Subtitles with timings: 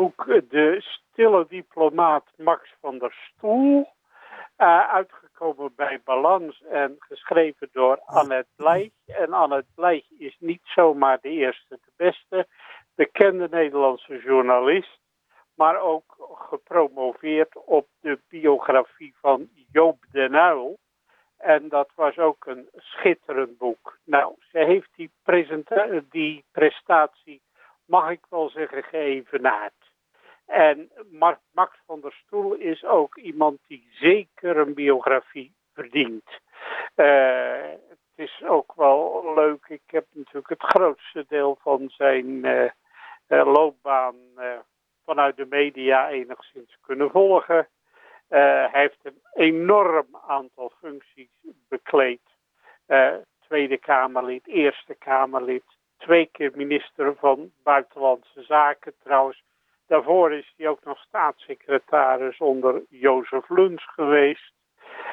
[0.00, 3.88] boek De Stille Diplomaat Max van der Stoel.
[4.58, 8.92] Uh, uitgekomen bij Balans en geschreven door Annette Blijch.
[9.06, 12.46] En Annette Blijch is niet zomaar de eerste, de beste.
[12.94, 14.98] Bekende Nederlandse journalist.
[15.54, 20.78] Maar ook gepromoveerd op de biografie van Joop den Uyl.
[21.36, 23.98] En dat was ook een schitterend boek.
[24.04, 25.10] Nou, ze heeft die,
[26.10, 27.42] die prestatie,
[27.84, 29.79] mag ik wel zeggen, geëvenaard.
[30.50, 30.90] En
[31.52, 36.28] Max van der Stoel is ook iemand die zeker een biografie verdient.
[36.96, 39.64] Uh, het is ook wel leuk.
[39.68, 42.62] Ik heb natuurlijk het grootste deel van zijn uh,
[43.28, 44.16] uh, loopbaan
[45.04, 47.68] vanuit de media enigszins kunnen volgen.
[48.28, 51.30] hij heeft een enorm aantal functies
[51.68, 52.20] bekleed.
[53.40, 55.64] Tweede Kamerlid, Eerste Kamerlid,
[55.96, 59.42] twee keer minister van Buitenlandse Zaken trouwens
[59.90, 64.52] Daarvoor is hij ook nog staatssecretaris onder Jozef Luns geweest.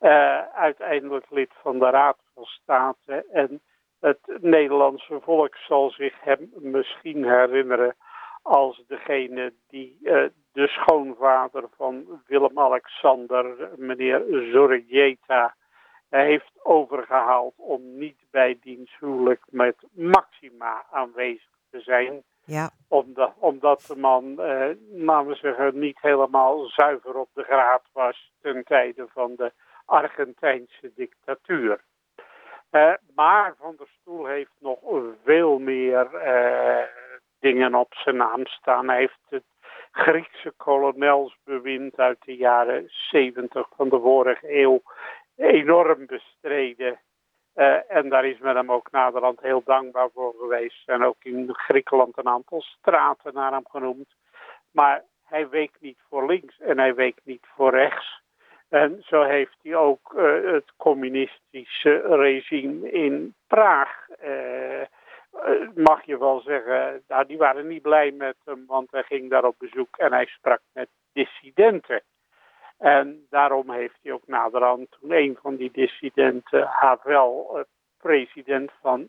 [0.00, 3.26] Uh, uiteindelijk lid van de Raad van State.
[3.32, 3.60] En
[4.00, 7.96] het Nederlandse volk zal zich hem misschien herinneren
[8.42, 15.54] als degene die uh, de schoonvader van Willem-Alexander, meneer Zorjeta,
[16.08, 22.22] heeft overgehaald om niet bij diens huwelijk met Maxima aanwezig te zijn.
[22.44, 22.70] Ja.
[23.68, 28.64] Omdat de man, eh, laten we zeggen, niet helemaal zuiver op de graad was ten
[28.64, 29.52] tijde van de
[29.84, 31.80] Argentijnse dictatuur.
[32.70, 34.78] Uh, maar Van der Stoel heeft nog
[35.24, 36.84] veel meer uh,
[37.40, 38.88] dingen op zijn naam staan.
[38.88, 39.44] Hij heeft het
[39.92, 44.82] Griekse kolonelsbewind uit de jaren 70 van de vorige eeuw
[45.36, 47.00] enorm bestreden.
[47.58, 50.88] Uh, en daar is men hem ook naderhand heel dankbaar voor geweest.
[50.88, 54.14] En ook in Griekenland een aantal straten naar hem genoemd.
[54.70, 58.22] Maar hij week niet voor links en hij week niet voor rechts.
[58.68, 64.82] En zo heeft hij ook uh, het communistische regime in Praag, uh,
[65.74, 69.44] mag je wel zeggen, nou, die waren niet blij met hem, want hij ging daar
[69.44, 72.02] op bezoek en hij sprak met dissidenten.
[72.78, 77.64] En daarom heeft hij ook naderhand, toen een van die dissidenten, Havel,
[77.98, 79.08] president van,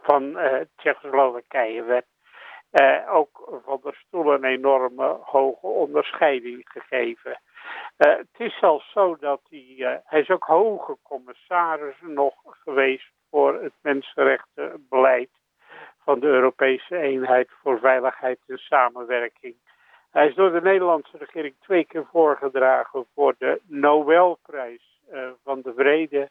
[0.00, 2.06] van uh, Tsjechoslowakije werd,
[3.08, 7.40] ook van der stoel een enorme hoge onderscheiding gegeven.
[7.96, 13.72] Het is zelfs zo dat hij, hij is ook hoge commissaris nog geweest voor het
[13.82, 15.30] mensenrechtenbeleid
[16.04, 19.56] van de Europese eenheid voor veiligheid en samenwerking.
[20.14, 25.72] Hij is door de Nederlandse regering twee keer voorgedragen voor de Nobelprijs uh, van de
[25.76, 26.30] Vrede.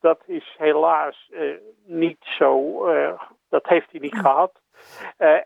[0.00, 4.60] Dat is helaas uh, niet zo, uh, dat heeft hij niet gehad.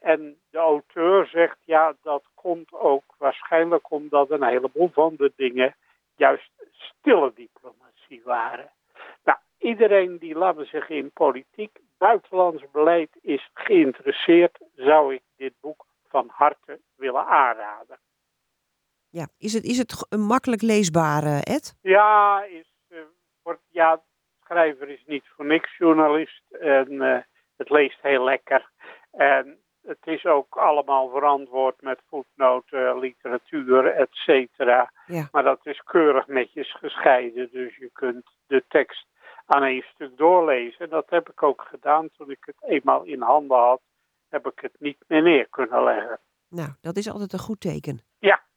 [0.00, 5.74] en de auteur zegt, ja, dat komt ook waarschijnlijk omdat een heleboel van de dingen
[6.16, 8.70] juist stille diplomatie waren.
[9.24, 15.52] Nou, iedereen die, laten we zeggen, in politiek, buitenlands beleid is geïnteresseerd, zou ik dit
[15.60, 17.98] boek van harte willen aanraden.
[19.10, 21.78] Ja, is het, is het een makkelijk leesbaar, Ed?
[21.82, 22.98] Ja, is, uh,
[23.42, 24.02] wordt, ja,
[24.44, 27.18] schrijver is niet voor niks journalist en uh,
[27.56, 28.70] het leest heel lekker.
[29.10, 34.92] En het is ook allemaal verantwoord met voetnoten, literatuur, et cetera.
[35.06, 35.28] Ja.
[35.32, 39.06] Maar dat is keurig netjes gescheiden, dus je kunt de tekst
[39.46, 40.90] aan één stuk doorlezen.
[40.90, 43.80] Dat heb ik ook gedaan toen ik het eenmaal in handen had
[44.28, 46.18] heb ik het niet meer neer kunnen leggen.
[46.48, 48.02] Nou, dat is altijd een goed teken.
[48.18, 48.47] Ja.